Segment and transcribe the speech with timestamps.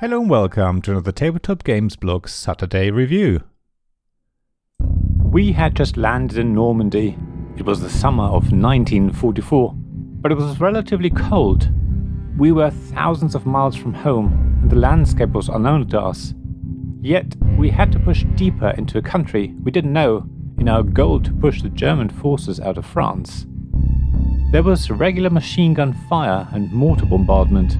[0.00, 3.42] Hello and welcome to another Tabletop Games Blog Saturday review.
[4.78, 7.18] We had just landed in Normandy.
[7.58, 11.68] It was the summer of 1944, but it was relatively cold.
[12.38, 16.32] We were thousands of miles from home, and the landscape was unknown to us.
[17.02, 20.26] Yet, we had to push deeper into a country we didn't know
[20.58, 23.44] in our goal to push the German forces out of France.
[24.50, 27.76] There was regular machine gun fire and mortar bombardment.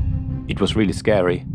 [0.49, 1.47] It was really scary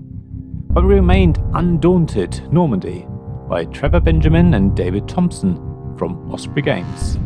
[0.76, 3.08] but remained undaunted Normandy
[3.48, 5.56] by Trevor Benjamin and David Thompson
[5.98, 7.18] from Osprey Games.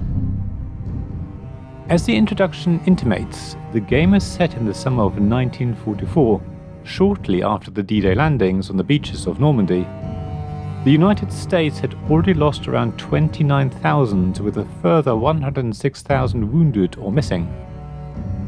[1.90, 6.40] As the introduction intimates, the game is set in the summer of 1944,
[6.84, 9.82] shortly after the D Day landings on the beaches of Normandy.
[10.86, 17.52] The United States had already lost around 29,000, with a further 106,000 wounded or missing.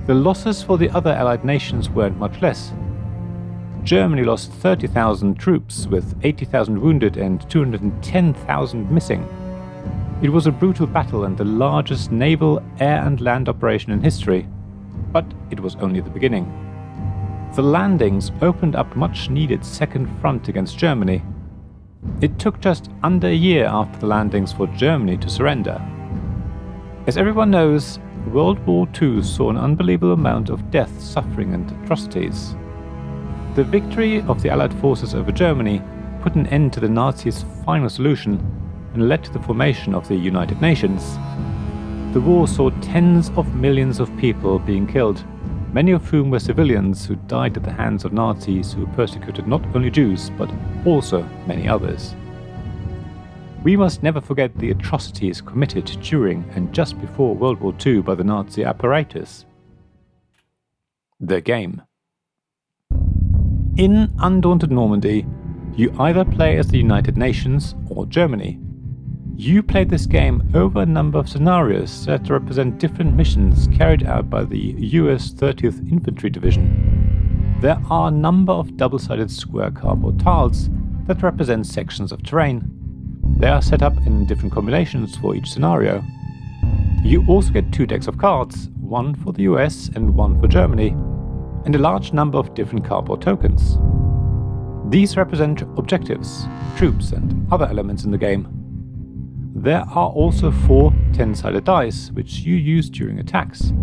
[0.06, 2.72] The losses for the other Allied nations weren't much less,
[3.84, 9.28] Germany lost 30,000 troops, with 80,000 wounded and 210,000 missing.
[10.22, 14.48] It was a brutal battle and the largest naval, air, and land operation in history,
[15.12, 16.46] but it was only the beginning.
[17.56, 21.24] The landings opened up much needed second front against Germany.
[22.22, 25.82] It took just under a year after the landings for Germany to surrender.
[27.08, 32.56] As everyone knows, World War II saw an unbelievable amount of death, suffering, and atrocities.
[33.54, 35.82] The victory of the Allied forces over Germany
[36.22, 38.40] put an end to the Nazis' final solution
[38.94, 41.18] and led to the formation of the United Nations.
[42.14, 45.26] The war saw tens of millions of people being killed,
[45.74, 49.64] many of whom were civilians who died at the hands of Nazis who persecuted not
[49.76, 50.50] only Jews but
[50.86, 52.16] also many others.
[53.64, 58.16] We must never forget the atrocities committed during and just before World War II by
[58.16, 59.46] the Nazi apparatus.
[61.20, 61.82] The game.
[63.78, 65.26] In Undaunted Normandy,
[65.78, 68.60] you either play as the United Nations or Germany.
[69.38, 74.30] You play this game over a number of scenarios that represent different missions carried out
[74.30, 77.58] by the US 30th Infantry Division.
[77.62, 80.70] There are a number of double sided square cardboard tiles
[81.08, 82.70] that represent sections of terrain.
[83.38, 86.04] They are set up in different combinations for each scenario.
[87.04, 90.94] You also get two decks of cards, one for the US and one for Germany,
[91.66, 93.78] and a large number of different cardboard tokens.
[94.92, 96.46] These represent objectives,
[96.76, 98.48] troops, and other elements in the game.
[99.56, 103.74] There are also four 10 sided dice which you use during attacks,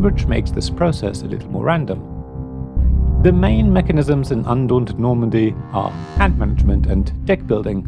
[0.00, 2.18] which makes this process a little more random.
[3.22, 7.86] The main mechanisms in Undaunted Normandy are hand management and deck building.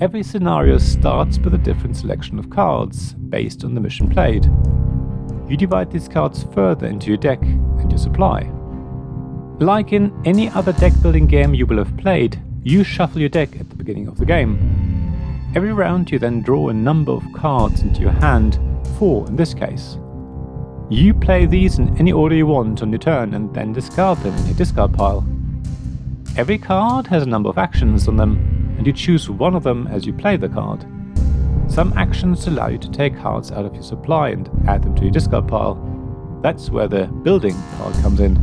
[0.00, 4.50] Every scenario starts with a different selection of cards based on the mission played.
[5.48, 8.50] You divide these cards further into your deck and your supply.
[9.58, 13.56] Like in any other deck building game you will have played, you shuffle your deck
[13.60, 14.58] at the beginning of the game.
[15.54, 18.58] Every round you then draw a number of cards into your hand,
[18.98, 19.98] four in this case.
[20.90, 24.34] You play these in any order you want on your turn and then discard them
[24.34, 25.26] in your discard pile.
[26.36, 29.86] Every card has a number of actions on them, and you choose one of them
[29.86, 30.84] as you play the card.
[31.68, 35.02] Some actions allow you to take cards out of your supply and add them to
[35.02, 35.74] your discard pile.
[36.42, 38.36] That's where the building card comes in.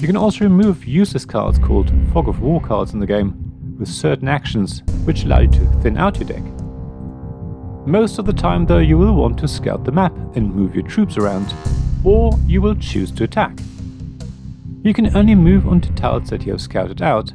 [0.00, 3.88] You can also remove useless cards called Fog of War cards in the game, with
[3.88, 6.42] certain actions which allow you to thin out your deck.
[7.86, 10.86] Most of the time, though, you will want to scout the map and move your
[10.86, 11.52] troops around,
[12.04, 13.58] or you will choose to attack.
[14.82, 17.32] You can only move onto tiles that you have scouted out,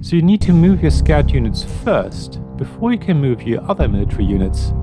[0.00, 3.88] so you need to move your scout units first before you can move your other
[3.88, 4.74] military units.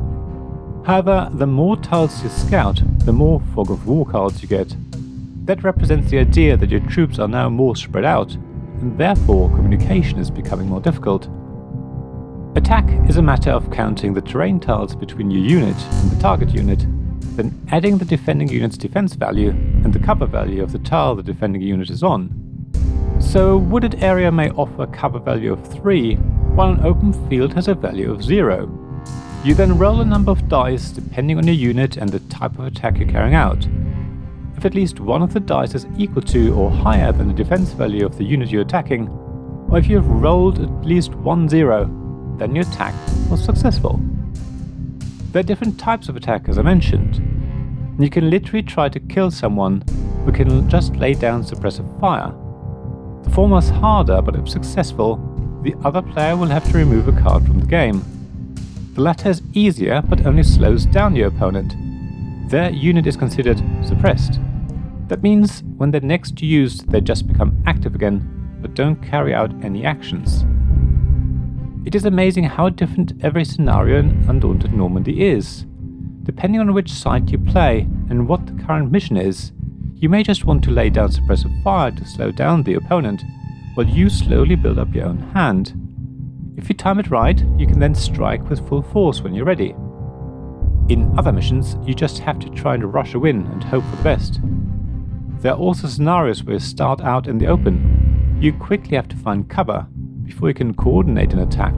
[0.83, 4.75] However, the more tiles you scout, the more Fog of War cards you get.
[5.45, 10.17] That represents the idea that your troops are now more spread out, and therefore communication
[10.17, 11.29] is becoming more difficult.
[12.55, 16.49] Attack is a matter of counting the terrain tiles between your unit and the target
[16.55, 16.83] unit,
[17.35, 21.21] then adding the defending unit's defense value and the cover value of the tile the
[21.21, 22.33] defending unit is on.
[23.19, 26.17] So, a wooded area may offer a cover value of 3,
[26.57, 28.67] while an open field has a value of 0.
[29.43, 32.65] You then roll a number of dice depending on your unit and the type of
[32.65, 33.67] attack you're carrying out.
[34.57, 37.73] If at least one of the dice is equal to or higher than the defense
[37.73, 39.07] value of the unit you're attacking,
[39.69, 42.95] or if you have rolled at least one 0, then your attack
[43.29, 44.01] was successful.
[45.33, 47.21] There are different types of attack as I mentioned.
[47.99, 49.83] You can literally try to kill someone
[50.25, 52.33] who can just lay down suppressive fire.
[53.25, 55.26] The former is harder, but if successful,
[55.63, 58.03] the other player will have to remove a card from the game.
[58.93, 61.75] The latter is easier but only slows down your opponent.
[62.49, 64.39] Their unit is considered suppressed.
[65.07, 69.53] That means when they're next used, they just become active again, but don't carry out
[69.63, 70.45] any actions.
[71.85, 75.65] It is amazing how different every scenario in Undaunted Normandy is.
[76.23, 79.53] Depending on which side you play and what the current mission is,
[79.95, 83.23] you may just want to lay down suppressive fire to slow down the opponent,
[83.77, 85.71] while you slowly build up your own hand.
[86.57, 89.75] If you time it right, you can then strike with full force when you're ready.
[90.89, 93.95] In other missions, you just have to try and rush a win and hope for
[93.97, 94.39] the best.
[95.41, 98.39] There are also scenarios where you start out in the open.
[98.41, 99.85] You quickly have to find cover
[100.23, 101.77] before you can coordinate an attack.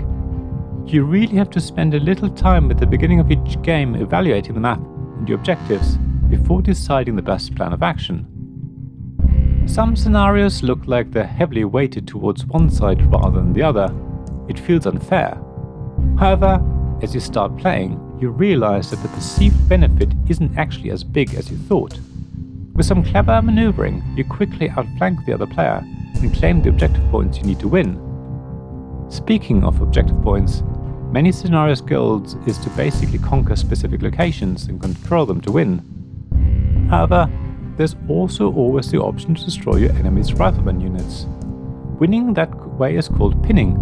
[0.86, 4.54] You really have to spend a little time at the beginning of each game evaluating
[4.54, 4.80] the map
[5.18, 5.98] and your objectives
[6.30, 8.39] before deciding the best plan of action.
[9.70, 13.94] Some scenarios look like they're heavily weighted towards one side rather than the other.
[14.50, 15.40] It feels unfair.
[16.18, 16.60] However,
[17.04, 21.52] as you start playing, you realize that the perceived benefit isn't actually as big as
[21.52, 22.00] you thought.
[22.74, 25.84] With some clever maneuvering, you quickly outflank the other player
[26.16, 27.96] and claim the objective points you need to win.
[29.10, 30.64] Speaking of objective points,
[31.12, 36.88] many scenarios' goals is to basically conquer specific locations and control them to win.
[36.90, 37.30] However,
[37.80, 41.26] there's also always the option to destroy your enemy's rifleman units.
[41.98, 43.74] Winning that way is called pinning,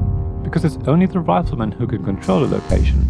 [0.44, 3.04] because it's only the rifleman who can control a location.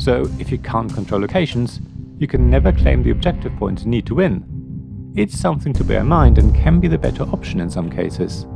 [0.00, 1.78] So, if you can't control locations,
[2.18, 5.12] you can never claim the objective points you need to win.
[5.14, 8.46] It's something to bear in mind and can be the better option in some cases.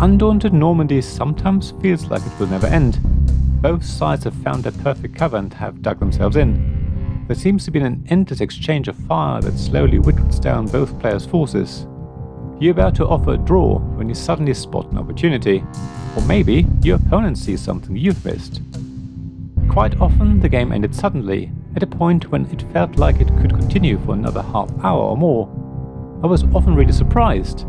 [0.00, 2.98] Undaunted Normandy sometimes feels like it will never end.
[3.62, 6.73] Both sides have found their perfect cover and have dug themselves in.
[7.26, 11.24] There seems to be an endless exchange of fire that slowly whittles down both players'
[11.24, 11.86] forces.
[12.60, 15.64] You're about to offer a draw when you suddenly spot an opportunity,
[16.16, 18.60] or maybe your opponent sees something you've missed.
[19.68, 23.54] Quite often, the game ended suddenly, at a point when it felt like it could
[23.54, 25.48] continue for another half hour or more.
[26.22, 27.66] I was often really surprised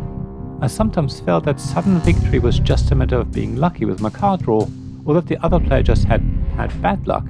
[0.62, 4.10] I sometimes felt that sudden victory was just a matter of being lucky with my
[4.10, 4.68] card draw,
[5.06, 6.22] or that the other player just had
[6.56, 7.26] had bad luck.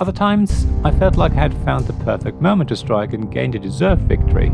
[0.00, 3.54] Other times, I felt like I had found the perfect moment to strike and gained
[3.54, 4.46] a deserved victory.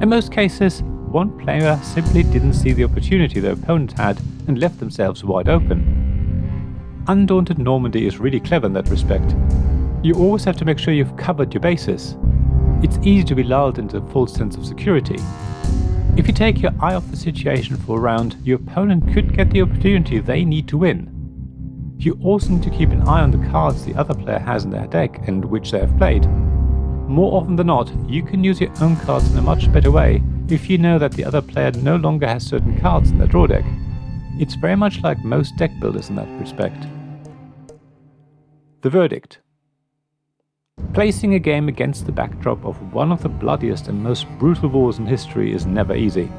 [0.00, 4.78] In most cases, one player simply didn't see the opportunity their opponent had and left
[4.78, 7.02] themselves wide open.
[7.08, 9.34] Undaunted Normandy is really clever in that respect.
[10.02, 12.16] You always have to make sure you've covered your bases.
[12.82, 15.18] It's easy to be lulled into a false sense of security,
[16.18, 19.50] if you take your eye off the situation for a round, your opponent could get
[19.50, 21.17] the opportunity they need to win.
[21.98, 24.70] You also need to keep an eye on the cards the other player has in
[24.70, 26.26] their deck and which they have played.
[27.08, 30.22] More often than not, you can use your own cards in a much better way
[30.48, 33.48] if you know that the other player no longer has certain cards in their draw
[33.48, 33.64] deck.
[34.38, 36.86] It's very much like most deck builders in that respect.
[38.82, 39.40] The verdict
[40.94, 44.98] Placing a game against the backdrop of one of the bloodiest and most brutal wars
[44.98, 46.30] in history is never easy.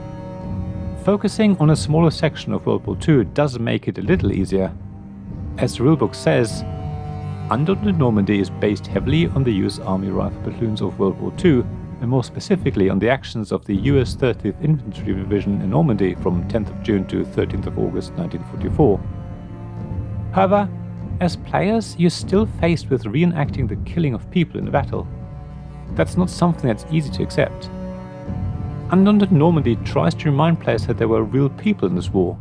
[1.04, 4.74] Focusing on a smaller section of World War II does make it a little easier.
[5.60, 6.64] As the rulebook says,
[7.52, 11.66] Undaunted Normandy is based heavily on the US Army Rifle Platoons of World War II,
[12.00, 16.48] and more specifically on the actions of the US 30th Infantry Division in Normandy from
[16.48, 19.02] 10th of June to 13th of August 1944.
[20.32, 20.70] However,
[21.20, 25.06] as players, you're still faced with reenacting the killing of people in a battle.
[25.96, 27.66] That's not something that's easy to accept.
[28.92, 32.38] Undaunted Normandy tries to remind players that there were real people in this war.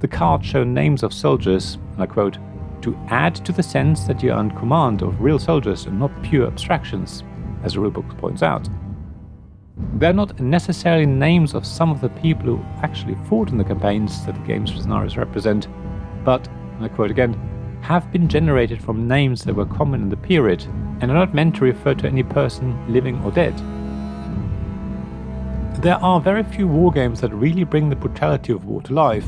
[0.00, 2.36] The cards show names of soldiers, and I quote,
[2.82, 6.22] to add to the sense that you are in command of real soldiers and not
[6.22, 7.24] pure abstractions,
[7.62, 8.68] as the rulebook points out.
[9.94, 14.24] They're not necessarily names of some of the people who actually fought in the campaigns
[14.26, 15.68] that the game's scenarios represent,
[16.24, 17.34] but, and I quote again,
[17.82, 20.62] have been generated from names that were common in the period
[21.00, 23.56] and are not meant to refer to any person living or dead.
[25.82, 29.26] There are very few wargames that really bring the brutality of war to life.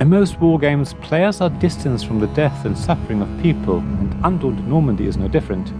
[0.00, 4.68] In most wargames, players are distanced from the death and suffering of people, and Undaunted
[4.68, 5.72] Normandy is no different.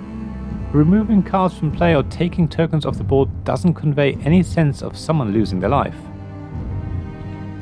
[0.74, 4.98] Removing cards from play or taking tokens off the board doesn't convey any sense of
[4.98, 5.94] someone losing their life.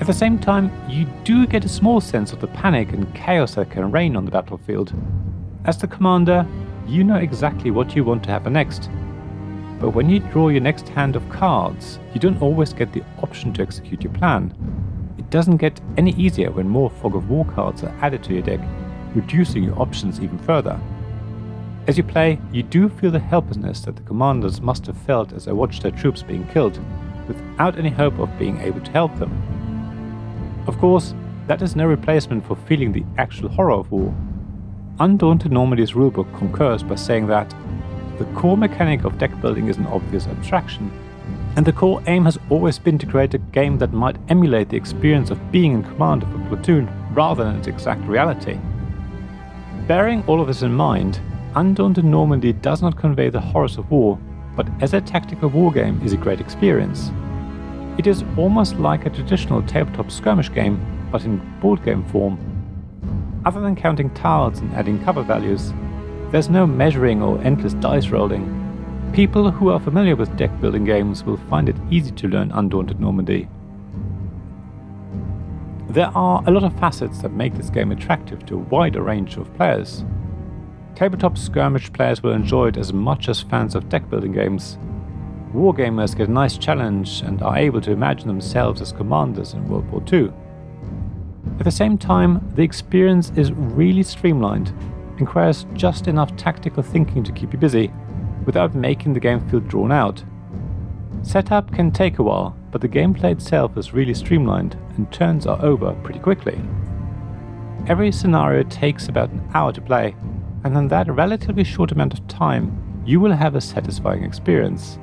[0.00, 3.56] At the same time, you do get a small sense of the panic and chaos
[3.56, 4.94] that can reign on the battlefield.
[5.66, 6.46] As the commander,
[6.86, 8.88] you know exactly what you want to happen next.
[9.78, 13.52] But when you draw your next hand of cards, you don't always get the option
[13.52, 14.54] to execute your plan.
[15.26, 18.42] It doesn't get any easier when more Fog of War cards are added to your
[18.42, 18.60] deck,
[19.12, 20.80] reducing your options even further.
[21.88, 25.44] As you play, you do feel the helplessness that the commanders must have felt as
[25.44, 26.78] they watched their troops being killed,
[27.26, 29.32] without any hope of being able to help them.
[30.68, 31.12] Of course,
[31.48, 34.14] that is no replacement for feeling the actual horror of war.
[35.00, 37.52] Undaunted Normandy's rulebook concurs by saying that
[38.18, 40.88] the core mechanic of deck building is an obvious abstraction.
[41.56, 44.76] And the core aim has always been to create a game that might emulate the
[44.76, 48.58] experience of being in command of a platoon rather than its exact reality.
[49.86, 51.18] Bearing all of this in mind,
[51.54, 54.18] Undaunted Normandy does not convey the horrors of war,
[54.54, 57.10] but as a tactical wargame is a great experience.
[57.96, 60.78] It is almost like a traditional tabletop skirmish game,
[61.10, 62.38] but in board game form.
[63.46, 65.72] Other than counting tiles and adding cover values,
[66.30, 68.65] there's no measuring or endless dice rolling.
[69.16, 73.00] People who are familiar with deck building games will find it easy to learn Undaunted
[73.00, 73.48] Normandy.
[75.88, 79.38] There are a lot of facets that make this game attractive to a wider range
[79.38, 80.04] of players.
[80.94, 84.76] Tabletop skirmish players will enjoy it as much as fans of deck building games.
[85.54, 89.90] Wargamers get a nice challenge and are able to imagine themselves as commanders in World
[89.90, 90.30] War II.
[91.58, 97.24] At the same time, the experience is really streamlined and requires just enough tactical thinking
[97.24, 97.90] to keep you busy,
[98.46, 100.24] without making the game feel drawn out.
[101.22, 105.62] Setup can take a while, but the gameplay itself is really streamlined and turns are
[105.62, 106.60] over pretty quickly.
[107.88, 110.14] Every scenario takes about an hour to play,
[110.64, 114.98] and in that relatively short amount of time, you will have a satisfying experience.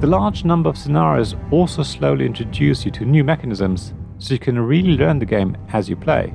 [0.00, 4.58] The large number of scenarios also slowly introduce you to new mechanisms, so you can
[4.58, 6.32] really learn the game as you play.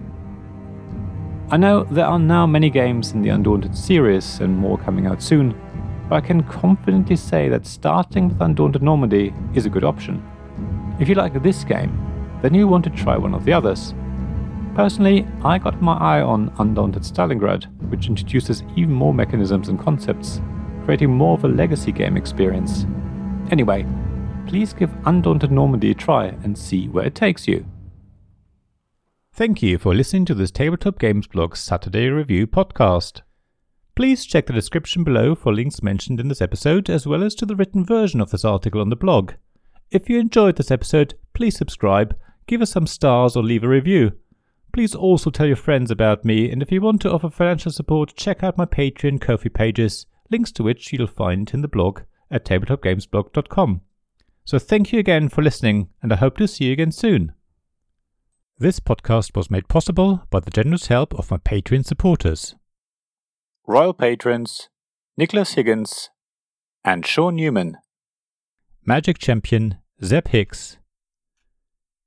[1.50, 5.22] I know there are now many games in the Undaunted series and more coming out
[5.22, 5.56] soon,
[6.14, 10.24] but I can confidently say that starting with Undaunted Normandy is a good option.
[11.00, 11.92] If you like this game,
[12.44, 13.96] then you want to try one of the others,
[14.76, 20.42] Personally, I got my eye on Undaunted Stalingrad, which introduces even more mechanisms and concepts,
[20.84, 22.88] creating more of a legacy game experience.
[23.52, 23.86] Anyway,
[24.48, 27.68] please give Undaunted Normandy a try and see where it takes you.
[29.32, 33.22] Thank you for listening to this Tabletop Games Blog Saturday Review podcast.
[33.96, 37.46] Please check the description below for links mentioned in this episode, as well as to
[37.46, 39.34] the written version of this article on the blog.
[39.92, 44.14] If you enjoyed this episode, please subscribe, give us some stars, or leave a review.
[44.74, 48.16] Please also tell your friends about me, and if you want to offer financial support,
[48.16, 52.46] check out my Patreon Ko-fi pages, links to which you'll find in the blog at
[52.46, 53.82] tabletopgamesblog.com.
[54.46, 57.34] So thank you again for listening, and I hope to see you again soon.
[58.58, 62.56] This podcast was made possible by the generous help of my Patreon supporters.
[63.66, 64.68] Royal Patrons
[65.16, 66.10] Nicholas Higgins
[66.84, 67.78] and Sean Newman.
[68.86, 70.80] Magic Champion Zeb Hicks.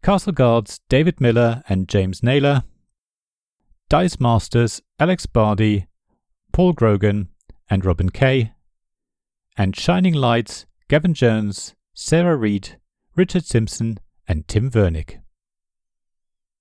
[0.03, 2.65] Castle Guards David Miller and James Naylor,
[3.89, 5.87] Dice Masters Alex Bardi,
[6.53, 7.29] Paul Grogan,
[7.71, 8.53] and Robin Kay,
[9.57, 12.79] and Shining Lights Gavin Jones, Sarah Reed,
[13.15, 13.99] Richard Simpson,
[14.29, 15.21] and Tim Vernick.